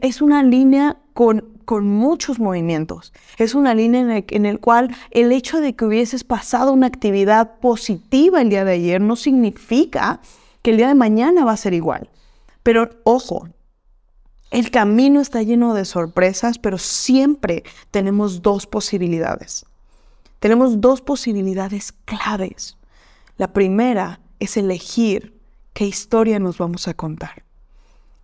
es 0.00 0.20
una 0.20 0.42
línea 0.42 0.96
con, 1.14 1.44
con, 1.64 1.86
muchos 1.86 2.40
movimientos. 2.40 3.12
Es 3.38 3.54
una 3.54 3.72
línea 3.72 4.00
en 4.00 4.10
el, 4.10 4.24
en 4.30 4.46
el 4.46 4.58
cual 4.58 4.96
el 5.12 5.30
hecho 5.30 5.60
de 5.60 5.76
que 5.76 5.84
hubieses 5.84 6.24
pasado 6.24 6.72
una 6.72 6.88
actividad 6.88 7.60
positiva 7.60 8.40
el 8.40 8.48
día 8.48 8.64
de 8.64 8.72
ayer 8.72 9.00
no 9.00 9.14
significa 9.14 10.20
que 10.66 10.72
el 10.72 10.78
día 10.78 10.88
de 10.88 10.96
mañana 10.96 11.44
va 11.44 11.52
a 11.52 11.56
ser 11.56 11.74
igual. 11.74 12.10
Pero 12.64 12.90
ojo, 13.04 13.48
el 14.50 14.72
camino 14.72 15.20
está 15.20 15.40
lleno 15.44 15.74
de 15.74 15.84
sorpresas, 15.84 16.58
pero 16.58 16.76
siempre 16.76 17.62
tenemos 17.92 18.42
dos 18.42 18.66
posibilidades. 18.66 19.64
Tenemos 20.40 20.80
dos 20.80 21.02
posibilidades 21.02 21.92
claves. 22.04 22.76
La 23.36 23.52
primera 23.52 24.18
es 24.40 24.56
elegir 24.56 25.38
qué 25.72 25.86
historia 25.86 26.40
nos 26.40 26.58
vamos 26.58 26.88
a 26.88 26.94
contar. 26.94 27.44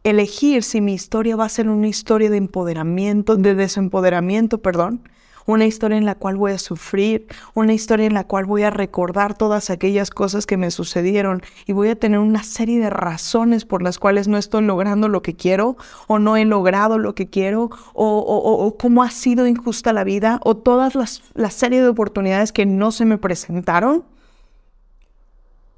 Elegir 0.03 0.65
si 0.65 0.81
mi 0.81 0.95
historia 0.95 1.37
va 1.37 1.45
a 1.45 1.49
ser 1.49 1.69
una 1.69 1.87
historia 1.87 2.29
de 2.29 2.39
empoderamiento, 2.39 3.37
de 3.37 3.55
desempoderamiento, 3.55 4.61
perdón, 4.63 5.09
una 5.47 5.67
historia 5.67 5.99
en 5.99 6.05
la 6.05 6.15
cual 6.15 6.37
voy 6.37 6.53
a 6.53 6.59
sufrir, 6.59 7.27
una 7.55 7.73
historia 7.73 8.07
en 8.07 8.15
la 8.15 8.25
cual 8.25 8.45
voy 8.45 8.63
a 8.63 8.71
recordar 8.71 9.37
todas 9.37 9.71
aquellas 9.71 10.11
cosas 10.11 10.47
que 10.47 10.57
me 10.57 10.71
sucedieron 10.71 11.43
y 11.67 11.73
voy 11.73 11.89
a 11.89 11.97
tener 11.97 12.19
una 12.19 12.43
serie 12.43 12.81
de 12.81 12.91
razones 12.91 13.65
por 13.65 13.83
las 13.83 13.99
cuales 13.99 14.29
no 14.29 14.39
estoy 14.39 14.63
logrando 14.63 15.09
lo 15.09 15.23
que 15.23 15.35
quiero 15.35 15.77
o 16.07 16.19
no 16.19 16.37
he 16.37 16.45
logrado 16.45 16.99
lo 16.99 17.15
que 17.15 17.29
quiero 17.29 17.71
o, 17.95 18.77
cómo 18.79 19.03
ha 19.03 19.11
sido 19.11 19.47
injusta 19.47 19.93
la 19.93 20.05
vida 20.05 20.41
o 20.45 20.57
todas 20.57 20.95
las 20.95 21.23
la 21.35 21.51
serie 21.51 21.83
de 21.83 21.89
oportunidades 21.89 22.53
que 22.53 22.67
no 22.67 22.93
se 22.93 23.05
me 23.05 23.19
presentaron. 23.19 24.05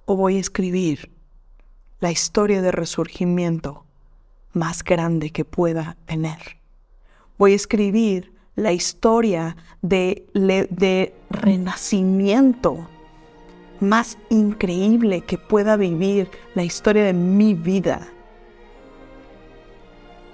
O 0.06 0.16
voy 0.16 0.36
a 0.36 0.40
escribir 0.40 1.10
la 2.00 2.10
historia 2.10 2.60
de 2.60 2.70
resurgimiento 2.70 3.84
más 4.52 4.84
grande 4.84 5.30
que 5.30 5.44
pueda 5.44 5.96
tener. 6.04 6.58
Voy 7.38 7.52
a 7.52 7.56
escribir 7.56 8.33
la 8.56 8.72
historia 8.72 9.56
de, 9.82 11.14
renacimiento 11.30 12.88
más 13.80 14.16
increíble 14.30 15.22
que 15.22 15.36
pueda 15.36 15.76
vivir 15.76 16.30
la 16.54 16.62
historia 16.62 17.04
de 17.04 17.12
mi 17.12 17.54
vida. 17.54 18.06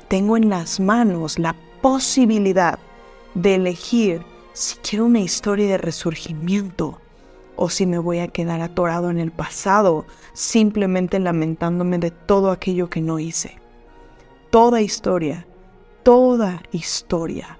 Tengo 0.08 0.36
en 0.36 0.50
las 0.50 0.78
manos 0.80 1.38
la 1.38 1.56
posibilidad 1.80 2.78
de 3.34 3.54
elegir 3.54 4.22
si 4.52 4.76
quiero 4.78 5.06
una 5.06 5.20
historia 5.20 5.68
de 5.68 5.78
resurgimiento 5.78 7.00
o 7.56 7.70
si 7.70 7.86
me 7.86 7.98
voy 7.98 8.18
a 8.18 8.28
quedar 8.28 8.60
atorado 8.60 9.10
en 9.10 9.18
el 9.18 9.30
pasado, 9.30 10.04
simplemente 10.32 11.18
lamentándome 11.18 11.98
de 11.98 12.10
todo 12.10 12.50
aquello 12.50 12.90
que 12.90 13.00
no 13.00 13.18
hice. 13.18 13.58
Toda 14.50 14.80
historia, 14.80 15.46
toda 16.02 16.62
historia 16.72 17.59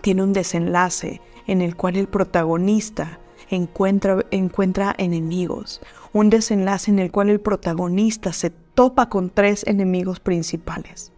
tiene 0.00 0.22
un 0.22 0.32
desenlace 0.32 1.20
en 1.46 1.62
el 1.62 1.76
cual 1.76 1.96
el 1.96 2.08
protagonista 2.08 3.20
encuentra, 3.50 4.24
encuentra 4.30 4.94
enemigos. 4.98 5.80
Un 6.12 6.30
desenlace 6.30 6.90
en 6.90 6.98
el 6.98 7.10
cual 7.10 7.30
el 7.30 7.40
protagonista 7.40 8.32
se 8.32 8.50
topa 8.50 9.08
con 9.08 9.30
tres 9.30 9.64
enemigos 9.66 10.20
principales. 10.20 11.12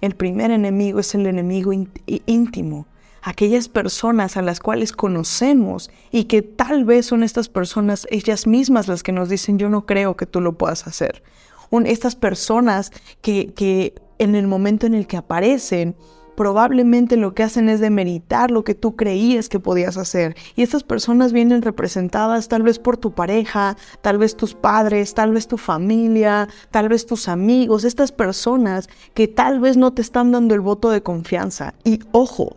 El 0.00 0.14
primer 0.14 0.50
enemigo 0.50 1.00
es 1.00 1.14
el 1.14 1.26
enemigo 1.26 1.72
íntimo, 1.72 2.86
aquellas 3.22 3.68
personas 3.68 4.36
a 4.36 4.42
las 4.42 4.60
cuales 4.60 4.92
conocemos 4.92 5.90
y 6.10 6.24
que 6.24 6.40
tal 6.40 6.84
vez 6.84 7.06
son 7.06 7.22
estas 7.22 7.48
personas 7.48 8.06
ellas 8.10 8.46
mismas 8.46 8.88
las 8.88 9.02
que 9.02 9.12
nos 9.12 9.28
dicen 9.28 9.58
yo 9.58 9.68
no 9.68 9.84
creo 9.84 10.16
que 10.16 10.26
tú 10.26 10.40
lo 10.40 10.56
puedas 10.56 10.86
hacer. 10.86 11.22
estas 11.84 12.16
personas 12.16 12.92
que, 13.20 13.52
que 13.52 13.94
en 14.18 14.34
el 14.34 14.46
momento 14.46 14.86
en 14.86 14.94
el 14.94 15.06
que 15.06 15.18
aparecen 15.18 15.96
probablemente 16.36 17.16
lo 17.16 17.34
que 17.34 17.42
hacen 17.42 17.68
es 17.68 17.80
demeritar 17.80 18.50
lo 18.50 18.64
que 18.64 18.74
tú 18.74 18.96
creías 18.96 19.48
que 19.48 19.60
podías 19.60 19.96
hacer. 19.96 20.36
Y 20.56 20.62
estas 20.62 20.82
personas 20.82 21.32
vienen 21.32 21.62
representadas 21.62 22.48
tal 22.48 22.62
vez 22.62 22.78
por 22.78 22.96
tu 22.96 23.12
pareja, 23.12 23.76
tal 24.00 24.18
vez 24.18 24.36
tus 24.36 24.54
padres, 24.54 25.14
tal 25.14 25.32
vez 25.32 25.48
tu 25.48 25.58
familia, 25.58 26.48
tal 26.70 26.88
vez 26.88 27.06
tus 27.06 27.28
amigos, 27.28 27.84
estas 27.84 28.12
personas 28.12 28.88
que 29.14 29.28
tal 29.28 29.60
vez 29.60 29.76
no 29.76 29.92
te 29.92 30.02
están 30.02 30.32
dando 30.32 30.54
el 30.54 30.60
voto 30.60 30.90
de 30.90 31.02
confianza. 31.02 31.74
Y 31.84 32.00
ojo, 32.12 32.56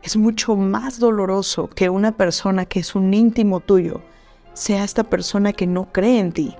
Es 0.00 0.16
mucho 0.16 0.54
más 0.54 1.00
doloroso 1.00 1.68
que 1.68 1.90
una 1.90 2.12
persona 2.12 2.66
que 2.66 2.80
es 2.80 2.94
un 2.94 3.12
íntimo 3.12 3.58
tuyo 3.60 4.00
sea 4.54 4.84
esta 4.84 5.04
persona 5.04 5.52
que 5.52 5.66
no 5.66 5.92
cree 5.92 6.20
en 6.20 6.32
ti, 6.32 6.54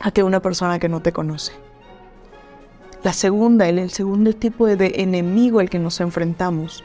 a 0.00 0.10
que 0.10 0.22
una 0.22 0.40
persona 0.40 0.78
que 0.78 0.88
no 0.88 1.00
te 1.00 1.12
conoce. 1.12 1.67
La 3.04 3.12
segunda, 3.12 3.68
el, 3.68 3.78
el 3.78 3.90
segundo 3.90 4.32
tipo 4.32 4.66
de, 4.66 4.76
de 4.76 4.92
enemigo 4.96 5.60
al 5.60 5.70
que 5.70 5.78
nos 5.78 6.00
enfrentamos 6.00 6.82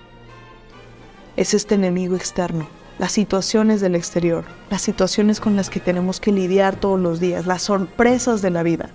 es 1.36 1.54
este 1.54 1.76
enemigo 1.76 2.16
externo, 2.16 2.68
las 3.00 3.12
situaciones 3.12 3.82
del 3.82 3.96
exterior, 3.96 4.46
las 4.70 4.82
situaciones 4.82 5.40
con 5.40 5.56
las 5.56 5.70
que 5.70 5.80
tenemos 5.80 6.20
que 6.20 6.32
lidiar 6.32 6.76
todos 6.76 7.00
los 7.00 7.20
días, 7.20 7.48
las 7.48 7.64
sorpresas 7.64 8.42
de 8.42 8.52
la 8.52 8.62
vida. 8.62 8.90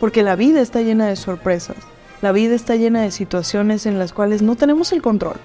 Porque 0.00 0.22
la 0.22 0.36
vida 0.36 0.60
está 0.60 0.80
llena 0.80 1.06
de 1.06 1.16
sorpresas. 1.16 1.76
La 2.22 2.32
vida 2.32 2.54
está 2.54 2.76
llena 2.76 3.02
de 3.02 3.10
situaciones 3.10 3.86
en 3.86 3.98
las 3.98 4.12
cuales 4.12 4.42
no 4.42 4.56
tenemos 4.56 4.92
el 4.92 5.00
control. 5.00 5.36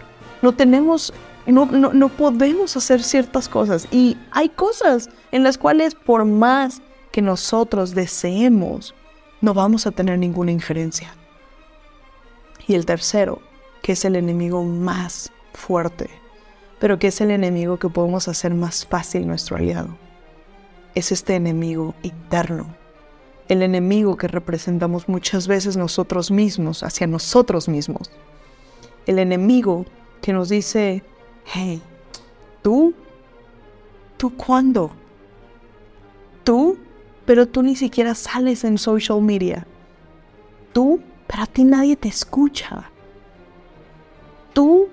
No 0.42 0.54
tenemos, 0.54 1.14
no, 1.46 1.66
no, 1.68 1.94
no 1.94 2.10
podemos 2.10 2.76
hacer 2.76 3.02
ciertas 3.02 3.48
cosas. 3.48 3.88
Y 3.92 4.18
hay 4.32 4.50
cosas 4.50 5.10
en 5.32 5.44
las 5.44 5.58
cuales 5.58 5.96
por 5.96 6.26
más 6.26 6.82
que 7.12 7.22
nosotros 7.22 7.96
deseemos, 7.96 8.94
no 9.42 9.54
vamos 9.54 9.88
a 9.88 9.92
tener 9.92 10.20
ninguna 10.20 10.52
injerencia. 10.52 11.14
Y 12.68 12.76
el 12.76 12.86
tercero, 12.86 13.42
que 13.82 13.92
es 13.92 14.06
el 14.06 14.16
enemigo 14.16 14.64
más 14.64 15.32
fuerte, 15.54 16.10
pero 16.80 17.00
que 17.00 17.08
es 17.08 17.22
el 17.22 17.32
enemigo 17.32 17.78
que 17.78 17.90
podemos 17.90 18.28
hacer 18.28 18.54
más 18.54 18.86
fácil 18.86 19.28
nuestro 19.28 19.58
aliado. 19.58 19.98
Es 20.96 21.12
este 21.12 21.36
enemigo 21.36 21.94
interno, 22.04 22.76
el 23.48 23.62
enemigo 23.62 24.18
que 24.18 24.28
representamos 24.28 25.08
muchas 25.08 25.48
veces 25.48 25.78
nosotros 25.78 26.32
mismos, 26.32 26.84
hacia 26.84 27.06
nosotros 27.06 27.68
mismos. 27.68 28.10
El 29.06 29.20
enemigo 29.20 29.86
que 30.22 30.34
nos 30.34 30.50
dice, 30.50 31.04
hey, 31.46 31.82
tú, 32.64 32.94
tú 34.18 34.36
cuándo? 34.36 34.92
Tú, 36.44 36.78
pero 37.26 37.48
tú 37.48 37.64
ni 37.64 37.76
siquiera 37.76 38.16
sales 38.16 38.64
en 38.64 38.78
social 38.78 39.22
media. 39.22 39.66
Tú, 40.74 41.00
pero 41.28 41.44
a 41.44 41.48
ti 41.48 41.64
nadie 41.64 41.96
te 41.96 42.08
escucha. 42.08 42.90
Tú, 44.54 44.88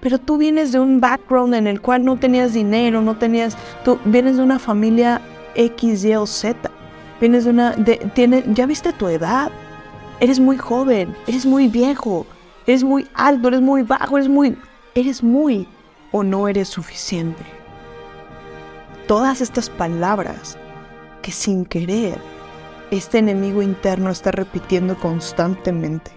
pero 0.00 0.18
tú 0.18 0.38
vienes 0.38 0.72
de 0.72 0.80
un 0.80 1.00
background 1.00 1.54
en 1.54 1.66
el 1.66 1.80
cual 1.80 2.04
no 2.04 2.18
tenías 2.18 2.52
dinero, 2.52 3.00
no 3.00 3.16
tenías, 3.16 3.56
tú 3.84 3.98
vienes 4.04 4.36
de 4.36 4.42
una 4.42 4.58
familia 4.58 5.20
X, 5.54 6.04
Y 6.04 6.14
o 6.14 6.26
Z. 6.26 6.70
Vienes 7.20 7.44
de 7.44 7.50
una, 7.50 7.74
tiene, 8.14 8.44
ya 8.48 8.66
viste 8.66 8.92
tu 8.92 9.08
edad. 9.08 9.50
Eres 10.20 10.40
muy 10.40 10.56
joven, 10.56 11.14
eres 11.26 11.44
muy 11.44 11.68
viejo, 11.68 12.26
eres 12.66 12.82
muy 12.82 13.06
alto, 13.14 13.48
eres 13.48 13.60
muy 13.60 13.82
bajo, 13.82 14.16
eres 14.16 14.28
muy, 14.28 14.56
eres 14.94 15.22
muy 15.22 15.68
o 16.12 16.22
no 16.22 16.48
eres 16.48 16.68
suficiente. 16.68 17.42
Todas 19.06 19.40
estas 19.40 19.68
palabras 19.68 20.56
que 21.24 21.32
sin 21.32 21.64
querer 21.64 22.18
este 22.90 23.16
enemigo 23.16 23.62
interno 23.62 24.10
está 24.10 24.30
repitiendo 24.30 24.94
constantemente. 24.98 26.10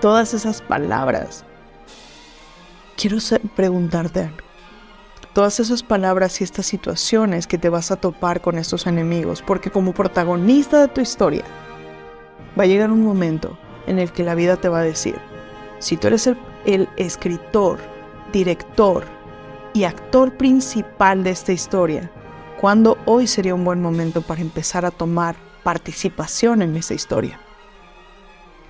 Todas 0.00 0.34
esas 0.34 0.60
palabras 0.60 1.44
quiero 2.96 3.18
preguntarte 3.54 4.32
Todas 5.34 5.60
esas 5.60 5.82
palabras 5.82 6.40
y 6.40 6.44
estas 6.44 6.66
situaciones 6.66 7.46
que 7.46 7.56
te 7.56 7.70
vas 7.70 7.90
a 7.90 7.96
topar 7.96 8.42
con 8.42 8.58
estos 8.58 8.86
enemigos, 8.86 9.40
porque 9.40 9.70
como 9.70 9.94
protagonista 9.94 10.80
de 10.80 10.88
tu 10.88 11.00
historia, 11.00 11.44
va 12.58 12.64
a 12.64 12.66
llegar 12.66 12.90
un 12.90 13.02
momento 13.02 13.56
en 13.86 13.98
el 13.98 14.12
que 14.12 14.24
la 14.24 14.34
vida 14.34 14.58
te 14.58 14.68
va 14.68 14.80
a 14.80 14.84
decir, 14.84 15.14
si 15.78 15.96
tú 15.96 16.08
eres 16.08 16.26
el, 16.26 16.36
el 16.66 16.86
escritor, 16.98 17.78
director 18.30 19.04
y 19.72 19.84
actor 19.84 20.36
principal 20.36 21.24
de 21.24 21.30
esta 21.30 21.52
historia, 21.52 22.10
¿cuándo 22.60 22.98
hoy 23.04 23.26
sería 23.26 23.54
un 23.54 23.64
buen 23.64 23.82
momento 23.82 24.22
para 24.22 24.40
empezar 24.40 24.84
a 24.84 24.90
tomar 24.90 25.36
participación 25.62 26.62
en 26.62 26.76
esa 26.76 26.94
historia? 26.94 27.40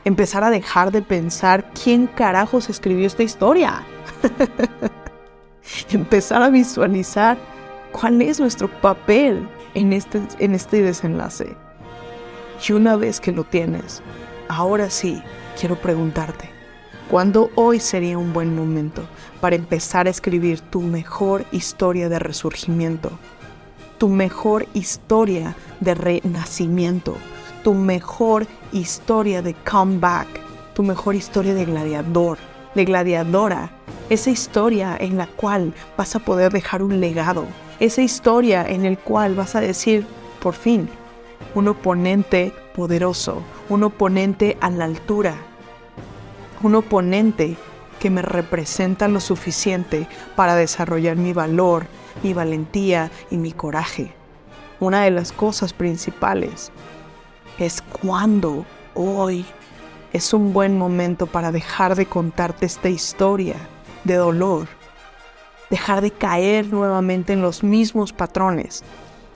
empezar 0.05 0.45
a 0.45 0.51
dejar 0.51 0.91
de 0.91 1.03
pensar 1.03 1.71
quién 1.73 2.07
carajos 2.07 2.69
escribió 2.69 3.07
esta 3.07 3.23
historia. 3.23 3.83
empezar 5.91 6.43
a 6.43 6.51
visualizar 6.51 7.39
cuál 7.93 8.23
es 8.23 8.41
nuestro 8.41 8.69
papel 8.81 9.49
en 9.75 9.93
este, 9.93 10.21
en 10.39 10.55
este 10.55 10.83
desenlace. 10.83 11.57
Y 12.67 12.73
una 12.73 12.97
vez 12.97 13.21
que 13.21 13.33
lo 13.33 13.45
tienes, 13.45 14.03
ahora 14.49 14.91
sí, 14.91 15.23
quiero 15.59 15.77
preguntarte, 15.77 16.49
¿cuándo 17.11 17.51
hoy 17.55 17.81
sería 17.81 18.19
un 18.19 18.33
buen 18.33 18.55
momento 18.55 19.03
para 19.41 19.57
empezar 19.57 20.07
a 20.07 20.11
escribir 20.11 20.61
tu 20.61 20.81
mejor 20.81 21.45
historia 21.53 22.09
de 22.09 22.19
resurgimiento? 22.19 23.11
Tu 24.03 24.09
mejor 24.09 24.67
historia 24.75 25.55
de 25.79 25.95
renacimiento 25.95 27.17
tu 27.63 27.73
mejor 27.73 28.49
historia 28.73 29.43
de 29.43 29.55
comeback, 29.55 30.27
tu 30.75 30.83
mejor 30.83 31.15
historia 31.15 31.55
de 31.55 31.65
gladiador, 31.65 32.37
de 32.75 32.85
gladiadora, 32.85 33.71
esa 34.11 34.31
historia 34.31 34.97
en 34.99 35.19
la 35.19 35.29
cual 35.29 35.73
vas 35.97 36.17
a 36.17 36.19
poder 36.19 36.51
dejar 36.51 36.83
un 36.83 36.99
legado, 36.99 37.47
esa 37.79 38.03
historia 38.03 38.67
en 38.67 38.83
la 38.83 38.97
cual 38.97 39.37
vas 39.37 39.55
a 39.55 39.61
decir, 39.61 40.05
por 40.41 40.55
fin, 40.55 40.89
un 41.55 41.69
oponente 41.69 42.53
poderoso, 42.75 43.41
un 43.69 43.85
oponente 43.85 44.59
a 44.61 44.69
la 44.69 44.87
altura, 44.87 45.37
un 46.65 46.75
oponente 46.75 47.57
que 48.01 48.11
me 48.11 48.23
representa 48.23 49.07
lo 49.07 49.21
suficiente 49.21 50.09
para 50.35 50.57
desarrollar 50.57 51.15
mi 51.15 51.33
valor, 51.33 51.87
mi 52.23 52.33
valentía 52.33 53.11
y 53.31 53.37
mi 53.37 53.53
coraje. 53.53 54.13
Una 54.81 55.03
de 55.03 55.11
las 55.11 55.33
cosas 55.33 55.73
principales 55.73 56.73
es 57.59 57.83
cuando 57.83 58.67
hoy 58.95 59.45
es 60.13 60.35
un 60.35 60.53
buen 60.53 60.77
momento 60.77 61.27
para 61.27 61.53
dejar 61.53 61.95
de 61.95 62.07
contarte 62.07 62.67
esta 62.67 62.89
historia 62.89 63.57
de 64.05 64.17
dolor, 64.17 64.69
dejar 65.71 66.01
de 66.01 66.11
caer 66.11 66.67
nuevamente 66.67 67.33
en 67.33 67.43
los 67.43 67.63
mismos 67.63 68.13
patrones 68.13 68.83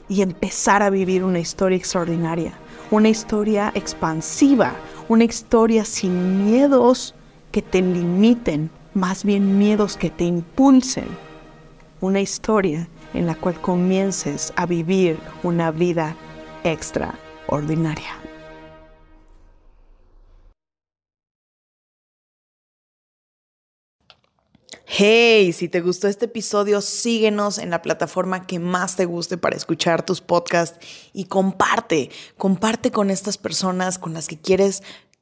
y 0.08 0.22
empezar 0.22 0.82
a 0.82 0.90
vivir 0.90 1.24
una 1.24 1.38
historia 1.38 1.78
extraordinaria, 1.78 2.52
una 2.90 3.08
historia 3.08 3.72
expansiva, 3.74 4.74
una 5.08 5.24
historia 5.24 5.84
sin 5.84 6.44
miedos 6.44 7.14
que 7.52 7.62
te 7.62 7.80
limiten, 7.80 8.70
más 8.94 9.24
bien 9.24 9.58
miedos 9.58 9.96
que 9.96 10.10
te 10.10 10.24
impulsen, 10.24 11.06
una 12.00 12.20
historia 12.20 12.88
en 13.14 13.26
la 13.26 13.34
cual 13.34 13.60
comiences 13.60 14.52
a 14.56 14.66
vivir 14.66 15.18
una 15.42 15.70
vida 15.70 16.16
extra 16.64 17.18
ordinaria. 17.46 18.20
Hey, 24.98 25.52
si 25.52 25.68
te 25.68 25.80
gustó 25.80 26.08
este 26.08 26.24
episodio, 26.24 26.80
síguenos 26.80 27.58
en 27.58 27.70
la 27.70 27.82
plataforma 27.82 28.46
que 28.46 28.58
más 28.58 28.96
te 28.96 29.04
guste 29.04 29.36
para 29.36 29.56
escuchar 29.56 30.06
tus 30.06 30.20
podcasts 30.20 30.78
y 31.12 31.24
comparte, 31.24 32.08
comparte 32.38 32.90
con 32.90 33.10
estas 33.10 33.36
personas 33.36 33.98
con 33.98 34.14
las 34.14 34.26
que 34.26 34.38
quieres 34.38 34.82